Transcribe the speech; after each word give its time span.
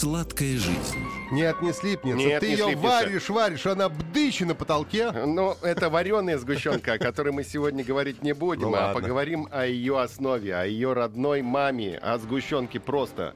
Сладкая 0.00 0.58
жизнь. 0.58 0.98
Нет, 1.30 1.62
не 1.62 1.72
слипнется. 1.72 2.18
Нет, 2.18 2.40
Ты 2.40 2.48
не 2.48 2.52
ее 2.52 2.64
слипнется. 2.66 2.86
варишь, 2.86 3.28
варишь, 3.30 3.66
она 3.66 3.88
бдыщи 3.88 4.44
на 4.44 4.54
потолке. 4.54 5.10
Ну, 5.10 5.56
это 5.62 5.88
вареная 5.88 6.36
сгущенка, 6.36 6.94
о 6.94 6.98
которой 6.98 7.32
мы 7.32 7.44
сегодня 7.44 7.82
говорить 7.82 8.22
не 8.22 8.34
будем, 8.34 8.70
Ну 8.70 8.76
а 8.76 8.88
ладно. 8.88 9.00
поговорим 9.00 9.48
о 9.50 9.64
ее 9.66 9.98
основе, 9.98 10.54
о 10.54 10.66
ее 10.66 10.92
родной 10.92 11.40
маме, 11.40 11.96
о 11.96 12.18
сгущенке 12.18 12.78
просто 12.78 13.34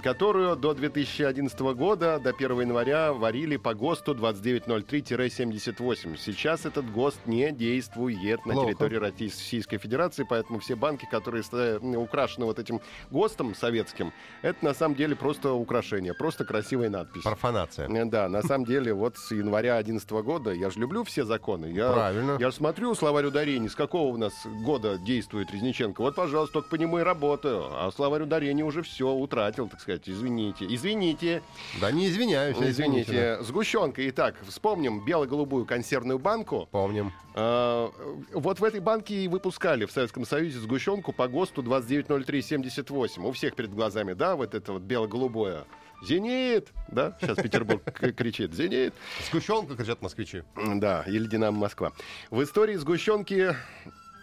которую 0.00 0.56
до 0.56 0.74
2011 0.74 1.58
года, 1.74 2.18
до 2.18 2.30
1 2.30 2.60
января, 2.60 3.12
варили 3.12 3.56
по 3.56 3.74
ГОСТу 3.74 4.14
2903-78. 4.14 6.16
Сейчас 6.16 6.66
этот 6.66 6.90
ГОСТ 6.92 7.26
не 7.26 7.52
действует 7.52 8.44
на 8.46 8.52
Плохо. 8.54 8.66
территории 8.68 8.96
Российской 8.96 9.78
Федерации, 9.78 10.26
поэтому 10.28 10.58
все 10.58 10.74
банки, 10.76 11.06
которые 11.10 11.42
ста- 11.42 11.78
украшены 11.80 12.46
вот 12.46 12.58
этим 12.58 12.80
ГОСТом 13.10 13.54
советским, 13.54 14.12
это 14.42 14.64
на 14.64 14.74
самом 14.74 14.94
деле 14.94 15.16
просто 15.16 15.52
украшение, 15.52 16.14
просто 16.14 16.44
красивая 16.44 16.90
надпись. 16.90 17.22
Профанация. 17.22 17.88
Э, 17.88 18.04
Да, 18.04 18.28
на 18.28 18.42
самом 18.42 18.64
деле, 18.64 18.92
вот 18.94 19.16
с 19.16 19.30
января 19.32 19.74
2011 19.82 20.10
года, 20.22 20.52
я 20.52 20.70
же 20.70 20.80
люблю 20.80 21.04
все 21.04 21.24
законы. 21.24 21.66
Я, 21.66 21.92
Правильно. 21.92 22.36
Я 22.40 22.50
смотрю 22.52 22.94
словарь 22.94 23.26
ударений, 23.26 23.68
с 23.68 23.74
какого 23.74 24.12
у 24.12 24.16
нас 24.16 24.32
года 24.64 24.98
действует 24.98 25.50
Резниченко. 25.50 26.00
Вот, 26.02 26.14
пожалуйста, 26.14 26.54
только 26.54 26.70
по 26.70 26.74
нему 26.76 26.98
и 26.98 27.02
работаю. 27.02 27.64
А 27.70 27.90
словарь 27.92 28.22
ударений 28.22 28.62
уже 28.62 28.82
все 28.82 29.10
утратил, 29.10 29.68
так 29.68 29.80
сказать. 29.80 29.87
Извините. 29.96 30.66
Извините. 30.68 31.42
Да 31.80 31.90
не 31.90 32.06
извиняюсь, 32.08 32.56
извините. 32.60 33.36
да. 33.38 33.42
Сгущенка. 33.42 34.06
Итак, 34.10 34.36
вспомним 34.46 35.04
бело-голубую 35.04 35.64
консервную 35.66 36.18
банку. 36.18 36.68
Помним. 36.70 37.12
А, 37.34 37.90
Вот 38.34 38.60
в 38.60 38.64
этой 38.64 38.80
банке 38.80 39.14
и 39.24 39.28
выпускали 39.28 39.86
в 39.86 39.90
Советском 39.92 40.24
Союзе 40.26 40.58
сгущенку 40.58 41.12
по 41.12 41.26
ГОСТу 41.28 41.62
290378. 41.62 43.24
У 43.26 43.32
всех 43.32 43.54
перед 43.54 43.72
глазами, 43.74 44.12
да, 44.12 44.36
вот 44.36 44.54
это 44.54 44.72
вот 44.74 44.82
бело-голубое. 44.82 45.64
«Зенит!» 46.06 46.68
Да, 46.92 47.16
сейчас 47.20 47.38
Петербург 47.38 47.82
кричит. 48.16 48.54
«Зенит!» 48.54 48.94
Сгущенка, 49.30 49.74
кричат 49.74 50.00
москвичи. 50.00 50.44
Да, 50.76 51.02
или 51.08 51.26
«Динамо 51.26 51.58
Москва». 51.58 51.92
В 52.30 52.40
истории 52.44 52.76
сгущенки 52.76 53.56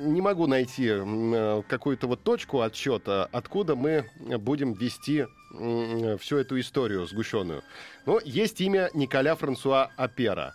не 0.00 0.20
могу 0.20 0.46
найти 0.48 0.88
э, 0.90 1.62
какую-то 1.68 2.08
вот 2.08 2.22
точку 2.24 2.62
отсчета, 2.62 3.28
откуда 3.30 3.76
мы 3.76 4.06
будем 4.38 4.72
вести 4.72 5.26
всю 5.50 6.36
эту 6.36 6.58
историю 6.60 7.06
сгущенную. 7.06 7.62
Но 8.06 8.20
есть 8.24 8.60
имя 8.60 8.90
Николя 8.94 9.34
Франсуа 9.34 9.90
Апера. 9.96 10.54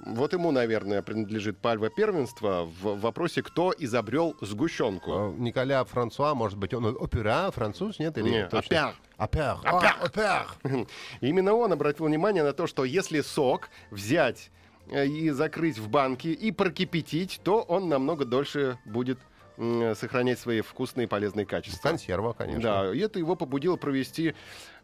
Вот 0.00 0.32
ему, 0.32 0.50
наверное, 0.50 1.02
принадлежит 1.02 1.58
пальва 1.58 1.88
первенства 1.88 2.64
в 2.64 3.00
вопросе, 3.00 3.42
кто 3.42 3.72
изобрел 3.78 4.36
сгущенку. 4.40 5.12
Э, 5.12 5.34
Николя 5.38 5.82
Франсуа, 5.84 6.34
может 6.34 6.58
быть, 6.58 6.74
он 6.74 6.84
опера, 6.86 7.50
француз, 7.50 7.98
нет? 7.98 8.18
Или 8.18 8.28
Не, 8.28 8.48
точно? 8.48 8.94
Опер. 9.16 9.56
А, 9.64 10.04
опер. 10.04 10.46
Именно 11.20 11.54
он 11.54 11.72
обратил 11.72 12.06
внимание 12.06 12.42
на 12.42 12.52
то, 12.52 12.66
что 12.66 12.84
если 12.84 13.20
сок 13.22 13.70
взять 13.90 14.50
э, 14.90 15.06
и 15.06 15.30
закрыть 15.30 15.78
в 15.78 15.88
банке 15.88 16.32
и 16.32 16.50
прокипятить, 16.52 17.40
то 17.42 17.62
он 17.62 17.88
намного 17.88 18.24
дольше 18.24 18.78
будет 18.84 19.18
сохранять 19.56 20.38
свои 20.38 20.60
вкусные 20.60 21.06
и 21.06 21.08
полезные 21.08 21.46
качества. 21.46 21.90
Консерва, 21.90 22.32
конечно. 22.32 22.62
Да, 22.62 22.94
и 22.94 22.98
это 22.98 23.18
его 23.18 23.36
побудило 23.36 23.76
провести 23.76 24.34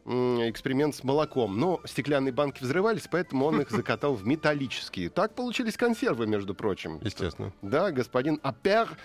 эксперимент 0.07 0.95
с 0.95 1.05
молоком. 1.05 1.59
Но 1.59 1.81
стеклянные 1.85 2.33
банки 2.33 2.63
взрывались, 2.63 3.07
поэтому 3.11 3.47
он 3.47 3.61
их 3.61 3.71
закатал 3.71 4.15
в 4.15 4.27
металлические. 4.27 5.11
Так 5.11 5.35
получились 5.35 5.77
консервы, 5.77 6.27
между 6.27 6.55
прочим. 6.55 6.99
Естественно. 7.03 7.53
Да, 7.63 7.91
господин 7.91 8.41
Апер 8.43 8.97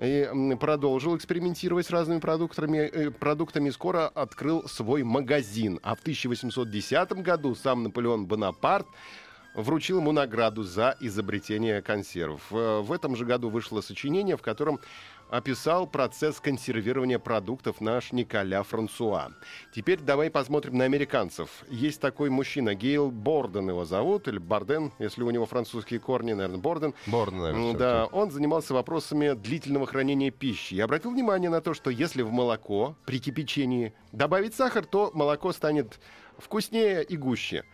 и, 0.00 0.28
м, 0.30 0.56
продолжил 0.58 1.16
экспериментировать 1.16 1.86
с 1.86 1.90
разными 1.90 2.20
продуктами, 2.20 2.78
э, 2.78 3.10
продуктами 3.10 3.68
и 3.68 3.72
скоро 3.72 4.06
открыл 4.08 4.66
свой 4.68 5.02
магазин. 5.02 5.80
А 5.82 5.94
в 5.94 6.00
1810 6.00 7.22
году 7.22 7.54
сам 7.54 7.82
Наполеон 7.82 8.26
Бонапарт 8.26 8.86
вручил 9.58 9.98
ему 9.98 10.12
награду 10.12 10.62
за 10.62 10.96
изобретение 11.00 11.82
консервов. 11.82 12.42
Э, 12.50 12.80
В 12.80 12.92
этом 12.92 13.16
же 13.16 13.24
году 13.24 13.50
вышло 13.50 13.80
сочинение, 13.80 14.36
в 14.36 14.42
котором 14.42 14.80
описал 15.30 15.86
процесс 15.86 16.40
консервирования 16.40 17.18
продуктов 17.18 17.80
наш 17.82 18.12
Николя 18.12 18.62
Франсуа. 18.62 19.32
Теперь 19.74 19.98
давай 20.00 20.30
посмотрим 20.30 20.78
на 20.78 20.84
американцев. 20.84 21.50
Есть 21.68 22.00
такой 22.00 22.30
мужчина, 22.30 22.74
Гейл 22.74 23.10
Борден 23.10 23.68
его 23.68 23.84
зовут, 23.84 24.26
или 24.28 24.38
Барден, 24.38 24.92
если 24.98 25.22
у 25.22 25.30
него 25.30 25.44
французские 25.44 26.00
корни, 26.00 26.32
наверное, 26.32 26.58
Борден. 26.58 26.94
Борн, 27.06 27.38
наверное. 27.38 27.74
Да, 27.74 28.06
он 28.06 28.30
занимался 28.30 28.72
вопросами 28.72 29.34
длительного 29.34 29.86
хранения 29.86 30.30
пищи 30.30 30.74
и 30.74 30.80
обратил 30.80 31.10
внимание 31.10 31.50
на 31.50 31.60
то, 31.60 31.74
что 31.74 31.90
если 31.90 32.22
в 32.22 32.30
молоко 32.32 32.96
при 33.04 33.18
кипячении 33.20 33.92
добавить 34.12 34.54
сахар, 34.54 34.86
то 34.86 35.10
молоко 35.12 35.52
станет 35.52 36.00
вкуснее 36.38 37.04
и 37.04 37.16
гуще. 37.16 37.64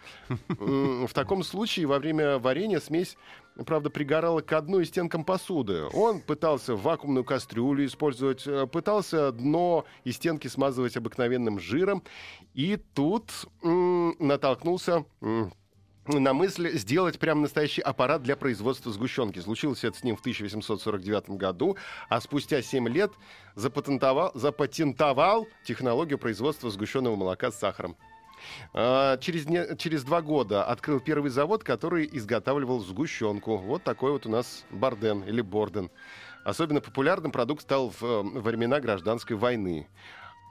В 0.49 1.13
таком 1.13 1.43
случае 1.43 1.87
во 1.87 1.99
время 1.99 2.39
варенья 2.39 2.81
смесь, 2.81 3.17
правда, 3.67 3.91
пригорала 3.91 4.41
к 4.41 4.53
одной 4.53 4.85
из 4.85 4.89
стенкам 4.89 5.25
посуды. 5.25 5.85
Он 5.93 6.21
пытался 6.21 6.75
вакуумную 6.75 7.25
кастрюлю 7.25 7.87
использовать, 7.87 8.47
э, 8.47 8.67
пытался 8.67 9.31
дно 9.33 9.85
и 10.05 10.13
стенки 10.13 10.49
смазывать 10.49 10.97
обыкновенным 10.97 11.61
жиром. 11.61 12.03
И 12.55 12.77
тут 12.95 13.31
м, 13.63 14.17
натолкнулся 14.19 15.05
м, 15.21 15.53
на 16.07 16.35
мысль 16.35 16.77
сделать 16.77 17.19
прям 17.19 17.41
настоящий 17.41 17.81
аппарат 17.81 18.23
для 18.23 18.37
производства 18.37 18.93
сгущенки. 18.93 19.39
Случилось 19.39 19.85
это 19.85 19.97
с 19.97 20.05
ним 20.05 20.17
в 20.17 20.21
1849 20.21 21.31
году, 21.31 21.77
а 22.09 22.21
спустя 22.21 22.61
7 22.61 22.89
лет 22.89 23.13
запатентовал, 23.55 24.31
запатентовал 24.35 25.47
технологию 25.65 26.19
производства 26.19 26.71
сгущенного 26.71 27.17
молока 27.17 27.51
с 27.51 27.59
сахаром. 27.59 27.97
А, 28.73 29.17
Через, 29.19 29.47
не- 29.47 29.77
через 29.77 30.05
два 30.05 30.23
года 30.23 30.65
открыл 30.65 31.01
первый 31.01 31.31
завод, 31.31 31.65
который 31.65 32.09
изготавливал 32.13 32.81
сгущенку. 32.81 33.57
Вот 33.57 33.83
такой 33.83 34.13
вот 34.13 34.27
у 34.27 34.31
нас 34.31 34.65
Барден 34.71 35.23
или 35.23 35.41
Борден. 35.41 35.91
Особенно 36.45 36.81
популярным 36.81 37.33
продукт 37.33 37.63
стал 37.63 37.91
в 37.91 38.03
э, 38.03 38.23
времена 38.41 38.81
гражданской 38.81 39.37
войны. 39.37 39.89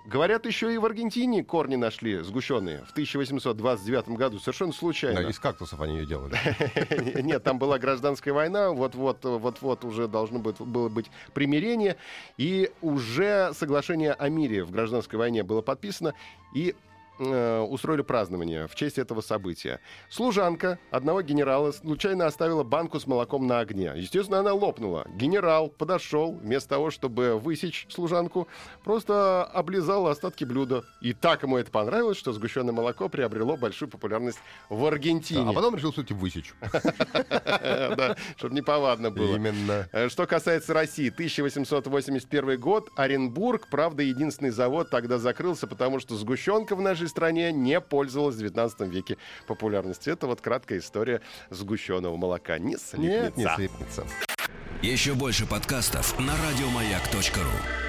Говорят, 0.05 0.45
еще 0.45 0.73
и 0.73 0.77
в 0.77 0.83
Аргентине 0.85 1.45
корни 1.45 1.77
нашли 1.77 2.19
сгущенные 2.23 2.83
в 2.83 2.91
1829 2.91 4.09
году, 4.09 4.37
совершенно 4.37 4.73
случайно. 4.73 5.21
Да, 5.21 5.29
из 5.29 5.39
кактусов 5.39 5.79
они 5.79 5.99
ее 5.99 6.05
делали. 6.05 6.35
Нет, 7.21 7.41
там 7.43 7.57
была 7.57 7.79
гражданская 7.79 8.33
война, 8.33 8.71
вот-вот, 8.71 9.23
вот-вот 9.23 9.85
уже 9.85 10.09
должно 10.09 10.39
было 10.39 10.89
быть 10.89 11.09
примирение, 11.33 11.95
и 12.37 12.69
уже 12.81 13.53
соглашение 13.53 14.11
о 14.11 14.27
мире 14.27 14.65
в 14.65 14.71
гражданской 14.71 15.17
войне 15.17 15.41
было 15.43 15.61
подписано, 15.61 16.13
и 16.53 16.75
э, 17.19 17.59
устроили 17.59 18.01
празднование 18.01 18.67
в 18.67 18.75
честь 18.75 18.97
этого 18.97 19.21
события. 19.21 19.79
Служанка 20.09 20.79
одного 20.91 21.21
генерала 21.21 21.71
случайно 21.71 22.25
оставила 22.25 22.63
банку 22.63 22.99
с 22.99 23.07
молоком 23.07 23.47
на 23.47 23.59
огне. 23.59 23.93
Естественно, 23.95 24.39
она 24.39 24.53
лопнула. 24.53 25.05
Генерал 25.15 25.69
подошел, 25.69 26.33
вместо 26.33 26.69
того, 26.69 26.91
чтобы 26.91 27.37
высечь 27.37 27.87
служанку, 27.89 28.47
просто 28.83 29.43
облизал 29.43 30.07
остатки 30.07 30.43
блюда. 30.43 30.83
И 31.01 31.13
так 31.13 31.43
ему 31.43 31.57
это 31.57 31.71
понравилось, 31.71 32.17
что 32.17 32.33
сгущенное 32.33 32.73
молоко 32.73 33.09
приобрело 33.09 33.57
большую 33.57 33.89
популярность 33.89 34.39
в 34.69 34.85
Аргентине. 34.85 35.49
А 35.49 35.53
потом 35.53 35.75
решил 35.75 35.91
все-таки 35.91 36.13
высечь. 36.13 36.53
Да, 37.63 38.15
чтобы 38.37 38.55
неповадно 38.55 39.11
было. 39.11 39.35
Именно. 39.35 39.87
Э, 39.91 40.09
Что 40.09 40.25
касается 40.25 40.73
России, 40.73 41.09
1881 41.09 42.59
год, 42.59 42.89
Оренбург, 42.95 43.67
правда, 43.69 44.03
единственный 44.03 44.49
завод 44.49 44.89
тогда 44.89 45.17
закрылся, 45.17 45.67
потому 45.67 45.99
что 45.99 46.15
сгущенка 46.15 46.75
в 46.75 46.81
нашей 47.03 47.09
стране 47.09 47.51
не 47.51 47.79
пользовалась 47.81 48.35
в 48.35 48.39
19 48.39 48.81
веке 48.81 49.17
популярностью. 49.47 50.13
Это 50.13 50.27
вот 50.27 50.41
краткая 50.41 50.79
история 50.79 51.21
сгущенного 51.49 52.15
молока. 52.15 52.57
Не 52.57 52.77
слипнется. 52.77 52.97
Нет, 52.97 53.37
не 53.37 53.47
слипнется. 53.55 54.07
Еще 54.81 55.13
больше 55.13 55.45
подкастов 55.45 56.17
на 56.19 56.33
радиомаяк.ру. 56.33 57.82